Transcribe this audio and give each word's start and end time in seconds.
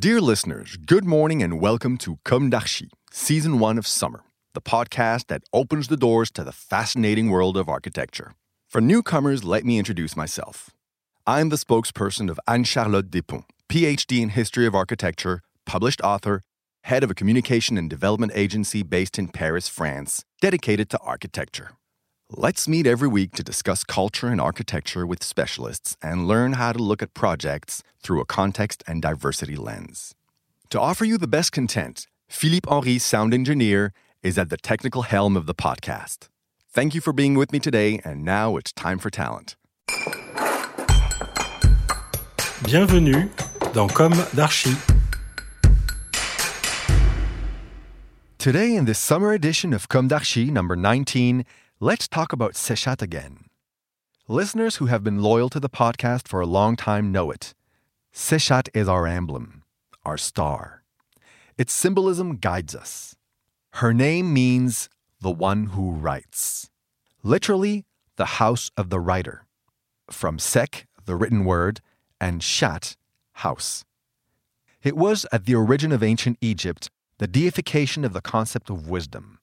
Dear 0.00 0.22
listeners, 0.22 0.78
good 0.78 1.04
morning 1.04 1.42
and 1.42 1.60
welcome 1.60 1.98
to 1.98 2.18
Com 2.24 2.48
d'Archi, 2.48 2.88
Season 3.12 3.58
1 3.58 3.76
of 3.76 3.86
Summer, 3.86 4.22
the 4.54 4.62
podcast 4.62 5.26
that 5.26 5.42
opens 5.52 5.88
the 5.88 5.96
doors 5.98 6.30
to 6.30 6.42
the 6.42 6.52
fascinating 6.52 7.28
world 7.28 7.54
of 7.58 7.68
architecture. 7.68 8.32
For 8.66 8.80
newcomers, 8.80 9.44
let 9.44 9.62
me 9.62 9.78
introduce 9.78 10.16
myself. 10.16 10.70
I'm 11.26 11.50
the 11.50 11.56
spokesperson 11.56 12.30
of 12.30 12.40
Anne 12.48 12.64
Charlotte 12.64 13.10
Despont, 13.10 13.44
PhD 13.68 14.22
in 14.22 14.30
History 14.30 14.64
of 14.64 14.74
Architecture, 14.74 15.42
published 15.66 16.00
author, 16.00 16.40
head 16.84 17.04
of 17.04 17.10
a 17.10 17.14
communication 17.14 17.76
and 17.76 17.90
development 17.90 18.32
agency 18.34 18.82
based 18.82 19.18
in 19.18 19.28
Paris, 19.28 19.68
France, 19.68 20.24
dedicated 20.40 20.88
to 20.88 20.98
architecture. 21.00 21.72
Let's 22.36 22.68
meet 22.68 22.86
every 22.86 23.08
week 23.08 23.32
to 23.32 23.42
discuss 23.42 23.82
culture 23.82 24.28
and 24.28 24.40
architecture 24.40 25.04
with 25.04 25.24
specialists 25.24 25.96
and 26.00 26.28
learn 26.28 26.52
how 26.52 26.72
to 26.72 26.78
look 26.80 27.02
at 27.02 27.12
projects 27.12 27.82
through 28.04 28.20
a 28.20 28.24
context 28.24 28.84
and 28.86 29.02
diversity 29.02 29.56
lens. 29.56 30.14
To 30.68 30.80
offer 30.80 31.04
you 31.04 31.18
the 31.18 31.26
best 31.26 31.50
content, 31.50 32.06
Philippe 32.28 32.70
Henry, 32.70 32.98
sound 32.98 33.34
engineer, 33.34 33.92
is 34.22 34.38
at 34.38 34.48
the 34.48 34.56
technical 34.56 35.02
helm 35.02 35.36
of 35.36 35.46
the 35.46 35.56
podcast. 35.56 36.28
Thank 36.68 36.94
you 36.94 37.00
for 37.00 37.12
being 37.12 37.34
with 37.34 37.50
me 37.52 37.58
today, 37.58 38.00
and 38.04 38.24
now 38.24 38.56
it's 38.56 38.72
time 38.72 39.00
for 39.00 39.10
talent. 39.10 39.56
Bienvenue 42.62 43.28
dans 43.72 43.92
Com 43.92 44.12
d'Archi. 44.36 44.76
Today, 48.38 48.76
in 48.76 48.84
this 48.84 49.00
summer 49.00 49.32
edition 49.32 49.72
of 49.72 49.88
Com 49.88 50.06
d'Archi 50.06 50.52
number 50.52 50.76
19, 50.76 51.44
let's 51.82 52.06
talk 52.06 52.30
about 52.30 52.52
Seshat 52.52 53.00
again. 53.00 53.46
Listeners 54.28 54.76
who 54.76 54.86
have 54.86 55.02
been 55.02 55.22
loyal 55.22 55.48
to 55.48 55.58
the 55.58 55.70
podcast 55.70 56.28
for 56.28 56.40
a 56.40 56.46
long 56.46 56.76
time 56.76 57.10
know 57.10 57.30
it. 57.30 57.54
Seshat 58.12 58.68
is 58.74 58.86
our 58.86 59.06
emblem, 59.06 59.62
our 60.04 60.18
star. 60.18 60.84
Its 61.56 61.72
symbolism 61.72 62.36
guides 62.36 62.74
us. 62.74 63.16
Her 63.74 63.94
name 63.94 64.34
means 64.34 64.90
the 65.22 65.30
one 65.30 65.68
who 65.68 65.92
writes. 65.92 66.68
Literally, 67.22 67.86
the 68.16 68.36
house 68.36 68.70
of 68.76 68.90
the 68.90 69.00
writer. 69.00 69.46
From 70.10 70.38
sec, 70.38 70.86
the 71.06 71.16
written 71.16 71.46
word, 71.46 71.80
and 72.20 72.42
Shat, 72.42 72.94
house. 73.32 73.84
It 74.82 74.98
was 74.98 75.24
at 75.32 75.46
the 75.46 75.54
origin 75.54 75.92
of 75.92 76.02
ancient 76.02 76.36
Egypt 76.42 76.90
the 77.16 77.26
deification 77.26 78.02
of 78.02 78.14
the 78.14 78.22
concept 78.22 78.70
of 78.70 78.88
wisdom. 78.88 79.39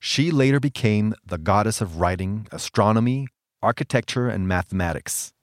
She 0.00 0.30
later 0.30 0.58
became 0.58 1.14
the 1.24 1.36
goddess 1.38 1.82
of 1.82 1.98
writing, 2.00 2.48
astronomy, 2.50 3.28
architecture, 3.62 4.28
and 4.28 4.48
mathematics. 4.48 5.34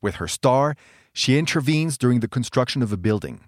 With 0.00 0.16
her 0.16 0.26
star, 0.26 0.74
she 1.12 1.38
intervenes 1.38 1.98
during 1.98 2.20
the 2.20 2.28
construction 2.28 2.82
of 2.82 2.92
a 2.92 2.96
building. 2.96 3.44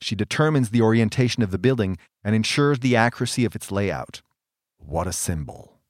She 0.00 0.14
determines 0.14 0.70
the 0.70 0.82
orientation 0.82 1.42
of 1.42 1.50
the 1.50 1.58
building 1.58 1.98
and 2.22 2.34
ensures 2.34 2.78
the 2.78 2.94
accuracy 2.94 3.44
of 3.44 3.56
its 3.56 3.72
layout. 3.72 4.22
What 4.78 5.08
a 5.08 5.12
symbol. 5.12 5.80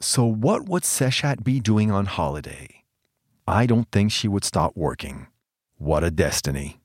So, 0.00 0.24
what 0.24 0.68
would 0.68 0.82
Seshat 0.82 1.42
be 1.42 1.60
doing 1.60 1.90
on 1.90 2.06
holiday? 2.06 2.84
I 3.46 3.64
don't 3.64 3.90
think 3.90 4.12
she 4.12 4.28
would 4.28 4.44
stop 4.44 4.76
working. 4.76 5.28
What 5.78 6.04
a 6.04 6.10
destiny. 6.10 6.80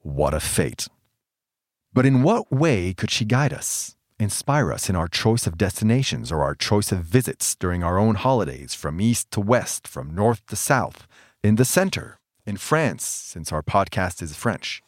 What 0.00 0.34
a 0.34 0.40
fate. 0.40 0.88
But 1.92 2.06
in 2.06 2.22
what 2.22 2.52
way 2.52 2.92
could 2.92 3.10
she 3.10 3.24
guide 3.24 3.52
us, 3.52 3.95
inspire 4.18 4.72
us 4.72 4.88
in 4.88 4.96
our 4.96 5.08
choice 5.08 5.46
of 5.46 5.58
destinations 5.58 6.32
or 6.32 6.42
our 6.42 6.54
choice 6.54 6.90
of 6.90 7.00
visits 7.00 7.54
during 7.54 7.82
our 7.82 7.98
own 7.98 8.14
holidays 8.14 8.74
from 8.74 9.00
east 9.00 9.30
to 9.32 9.40
west, 9.40 9.86
from 9.86 10.14
north 10.14 10.44
to 10.46 10.56
south, 10.56 11.06
in 11.42 11.56
the 11.56 11.64
center, 11.64 12.18
in 12.46 12.56
France, 12.56 13.04
since 13.04 13.52
our 13.52 13.62
podcast 13.62 14.22
is 14.22 14.34
French? 14.34 14.82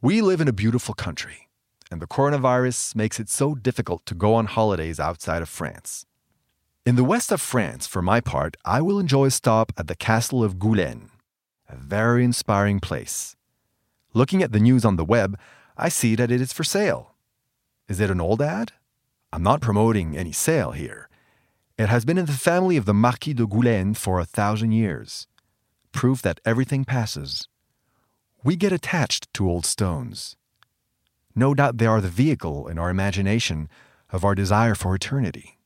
We 0.00 0.20
live 0.20 0.40
in 0.40 0.48
a 0.48 0.52
beautiful 0.52 0.94
country, 0.94 1.48
and 1.90 2.00
the 2.00 2.06
coronavirus 2.06 2.94
makes 2.94 3.18
it 3.18 3.28
so 3.28 3.54
difficult 3.54 4.06
to 4.06 4.14
go 4.14 4.34
on 4.34 4.46
holidays 4.46 5.00
outside 5.00 5.42
of 5.42 5.48
France. 5.48 6.06
In 6.84 6.94
the 6.94 7.04
west 7.04 7.32
of 7.32 7.40
France, 7.40 7.88
for 7.88 8.00
my 8.00 8.20
part, 8.20 8.56
I 8.64 8.80
will 8.80 9.00
enjoy 9.00 9.26
a 9.26 9.30
stop 9.32 9.72
at 9.76 9.88
the 9.88 9.96
castle 9.96 10.44
of 10.44 10.56
Goulaine, 10.56 11.10
a 11.68 11.74
very 11.74 12.24
inspiring 12.24 12.78
place. 12.78 13.34
Looking 14.14 14.42
at 14.42 14.52
the 14.52 14.60
news 14.60 14.84
on 14.84 14.94
the 14.94 15.04
web, 15.04 15.36
I 15.76 15.88
see 15.88 16.14
that 16.14 16.30
it 16.30 16.40
is 16.40 16.52
for 16.52 16.62
sale. 16.62 17.15
Is 17.88 18.00
it 18.00 18.10
an 18.10 18.20
old 18.20 18.42
ad? 18.42 18.72
I'm 19.32 19.42
not 19.42 19.60
promoting 19.60 20.16
any 20.16 20.32
sale 20.32 20.72
here. 20.72 21.08
It 21.78 21.88
has 21.88 22.04
been 22.04 22.18
in 22.18 22.26
the 22.26 22.32
family 22.32 22.76
of 22.76 22.84
the 22.84 22.94
Marquis 22.94 23.34
de 23.34 23.46
Goulaine 23.46 23.96
for 23.96 24.18
a 24.18 24.24
thousand 24.24 24.72
years. 24.72 25.28
Proof 25.92 26.20
that 26.22 26.40
everything 26.44 26.84
passes. 26.84 27.48
We 28.42 28.56
get 28.56 28.72
attached 28.72 29.32
to 29.34 29.48
old 29.48 29.64
stones. 29.64 30.36
No 31.34 31.54
doubt 31.54 31.78
they 31.78 31.86
are 31.86 32.00
the 32.00 32.08
vehicle 32.08 32.66
in 32.66 32.78
our 32.78 32.90
imagination 32.90 33.68
of 34.10 34.24
our 34.24 34.34
desire 34.34 34.74
for 34.74 34.94
eternity. 34.94 35.58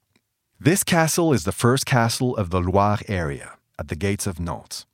This 0.59 0.85
castle 0.85 1.33
is 1.33 1.45
the 1.45 1.53
first 1.53 1.87
castle 1.87 2.37
of 2.37 2.51
the 2.51 2.61
Loire 2.61 2.99
area 3.09 3.53
at 3.79 3.89
the 3.89 3.97
gates 3.97 4.27
of 4.27 4.39
Nantes. 4.39 4.85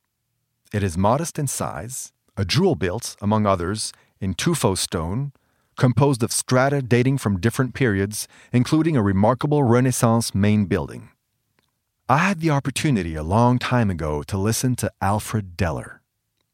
It 0.73 0.83
is 0.83 0.97
modest 0.97 1.39
in 1.39 1.49
size, 1.49 2.13
a 2.37 2.45
jewel 2.45 2.77
built, 2.77 3.17
among 3.21 3.47
others, 3.47 3.93
in 4.21 4.35
tuffeau 4.35 4.77
stone, 4.77 5.33
composed 5.77 6.23
of 6.23 6.33
strata 6.33 6.83
dating 6.83 7.19
from 7.19 7.41
different 7.41 7.75
periods, 7.75 8.27
including 8.53 8.97
a 8.97 9.03
remarkable 9.03 9.63
Renaissance 9.63 10.35
main 10.35 10.65
building. 10.65 11.11
I 12.09 12.19
had 12.19 12.41
the 12.41 12.51
opportunity 12.51 13.15
a 13.15 13.23
long 13.23 13.59
time 13.59 13.91
ago 13.91 14.23
to 14.25 14.39
listen 14.39 14.77
to 14.77 14.93
Alfred 15.01 15.57
Deller, 15.57 15.99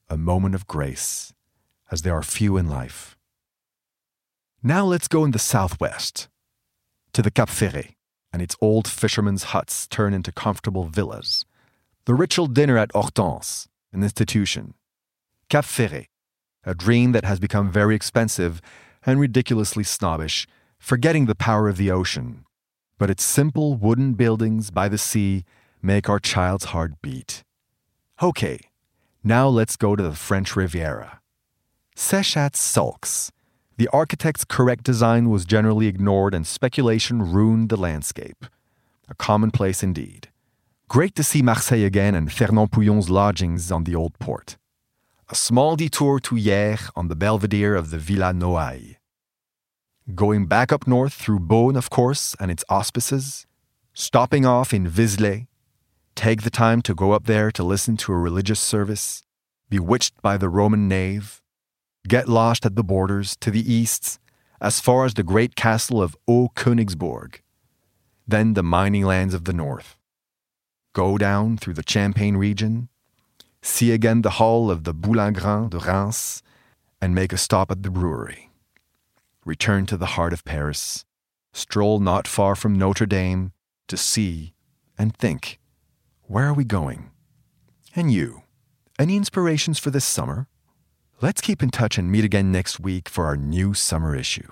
A 0.09 0.17
Moment 0.17 0.55
of 0.55 0.67
Grace, 0.67 1.33
as 1.91 2.03
there 2.03 2.15
are 2.15 2.23
few 2.23 2.57
in 2.57 2.69
life. 2.69 3.17
Now 4.63 4.85
let's 4.85 5.09
go 5.09 5.25
in 5.25 5.33
the 5.33 5.39
southwest, 5.39 6.29
to 7.13 7.21
the 7.21 7.31
Cap 7.31 7.51
Ferret, 7.51 7.95
and 8.33 8.41
its 8.41 8.57
old 8.61 8.89
fishermen's 8.89 9.45
huts 9.45 9.87
turn 9.87 10.15
into 10.15 10.33
comfortable 10.33 10.85
villas. 10.85 11.45
The 12.07 12.15
ritual 12.15 12.47
dinner 12.47 12.79
at 12.79 12.93
Hortense, 12.93 13.69
an 13.93 14.03
institution. 14.03 14.75
Cap 15.49 15.65
Ferret, 15.65 16.09
a 16.65 16.75
dream 16.75 17.13
that 17.13 17.25
has 17.25 17.39
become 17.39 17.71
very 17.71 17.95
expensive 17.95 18.63
and 19.05 19.21
ridiculously 19.21 19.85
snobbish, 19.85 20.47
forgetting 20.79 21.27
the 21.27 21.35
power 21.35 21.69
of 21.69 21.77
the 21.77 21.91
ocean. 21.91 22.45
But 22.99 23.11
its 23.11 23.25
simple 23.25 23.75
wooden 23.75 24.15
buildings 24.15 24.71
by 24.71 24.89
the 24.89 24.99
sea 24.99 25.45
make 25.83 26.09
our 26.09 26.21
child's 26.21 26.67
heart 26.67 26.93
beat. 27.03 27.43
Okay, 28.23 28.61
now 29.25 29.49
let's 29.49 29.77
go 29.77 29.97
to 29.97 30.03
the 30.03 30.15
French 30.15 30.55
Riviera. 30.55 31.21
Seshat 31.97 32.57
sulks. 32.57 33.33
The 33.77 33.89
architect's 33.89 34.45
correct 34.45 34.85
design 34.85 35.31
was 35.31 35.45
generally 35.45 35.87
ignored 35.87 36.35
and 36.35 36.47
speculation 36.47 37.33
ruined 37.33 37.69
the 37.69 37.77
landscape. 37.77 38.47
A 39.09 39.15
commonplace 39.15 39.83
indeed. 39.83 40.29
Great 40.89 41.15
to 41.17 41.25
see 41.25 41.43
Marseille 41.43 41.85
again 41.85 42.15
and 42.15 42.33
Fernand 42.33 42.71
Pouillon's 42.71 43.11
lodgings 43.11 43.73
on 43.73 43.85
the 43.85 43.95
old 43.95 44.19
port 44.19 44.57
a 45.33 45.35
small 45.35 45.77
detour 45.77 46.21
to 46.21 46.35
Hyères 46.35 46.91
on 46.95 47.09
the 47.09 47.17
belvedere 47.17 47.75
of 47.75 47.89
the 47.89 47.97
Villa 47.97 48.35
Noailles. 48.35 48.97
Going 50.15 50.45
back 50.45 50.71
up 50.71 50.87
north 50.87 51.15
through 51.15 51.39
Beaune, 51.39 51.75
of 51.75 51.89
course, 51.89 52.37
and 52.39 52.51
its 52.51 52.67
auspices, 52.69 53.47
stopping 53.95 54.45
off 54.45 54.75
in 54.75 54.87
Vézelay, 54.87 55.47
take 56.15 56.43
the 56.43 56.51
time 56.51 56.83
to 56.83 56.95
go 56.95 57.13
up 57.13 57.25
there 57.25 57.51
to 57.51 57.65
listen 57.65 57.97
to 57.97 58.13
a 58.13 58.19
religious 58.19 58.61
service, 58.61 59.23
bewitched 59.71 60.21
by 60.21 60.37
the 60.37 60.51
Roman 60.51 60.87
nave, 60.87 61.41
get 62.07 62.29
lost 62.29 62.67
at 62.67 62.77
the 62.77 62.85
borders 62.85 63.35
to 63.37 63.51
the 63.51 63.73
east, 63.73 64.19
as 64.61 64.81
far 64.81 65.07
as 65.07 65.15
the 65.15 65.23
great 65.23 65.57
castle 65.57 66.03
of 66.03 66.15
Haut-Königsbourg, 66.29 67.41
then 68.29 68.53
the 68.53 68.63
mining 68.63 69.07
lands 69.07 69.33
of 69.33 69.47
the 69.47 69.55
north. 69.55 69.97
Go 70.93 71.17
down 71.17 71.57
through 71.57 71.75
the 71.75 71.85
Champagne 71.89 72.37
region, 72.37 72.91
see 73.63 73.93
again 73.93 74.23
the 74.23 74.31
hall 74.31 74.71
of 74.71 74.85
the 74.85 74.93
Boulingrin 74.93 75.71
de 75.71 75.79
Reims, 75.79 76.43
and 77.01 77.15
make 77.15 77.33
a 77.33 77.39
stop 77.39 77.71
at 77.71 77.83
the 77.83 77.91
brewery. 77.91 78.51
Return 79.45 79.87
to 79.87 79.97
the 79.97 80.15
heart 80.15 80.33
of 80.33 80.45
Paris, 80.45 81.05
stroll 81.53 82.01
not 82.01 82.29
far 82.29 82.55
from 82.55 82.75
Notre 82.75 83.07
Dame 83.07 83.53
to 83.89 83.97
see 83.97 84.53
and 84.99 85.17
think 85.17 85.59
where 86.23 86.47
are 86.47 86.55
we 86.55 86.65
going? 86.65 87.11
And 87.95 88.11
you, 88.13 88.43
any 88.99 89.17
inspirations 89.17 89.79
for 89.79 89.91
this 89.91 90.05
summer? 90.05 90.49
Let's 91.21 91.41
keep 91.41 91.63
in 91.63 91.71
touch 91.71 91.99
and 91.99 92.11
meet 92.11 92.25
again 92.25 92.51
next 92.51 92.81
week 92.81 93.09
for 93.09 93.27
our 93.27 93.37
new 93.37 93.75
summer 93.75 94.17
issue. 94.17 94.49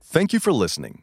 Thank 0.00 0.32
you 0.32 0.40
for 0.40 0.52
listening. 0.52 1.02